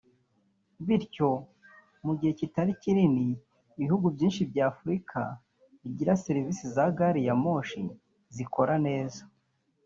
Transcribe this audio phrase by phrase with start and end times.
[0.85, 1.29] bityo
[2.05, 3.25] mu gihe kitari kinini
[3.77, 5.19] ibihugu byinshi bya Afurika
[5.81, 7.81] bigira serivisi za gari ya moshi
[8.35, 9.21] zikora neza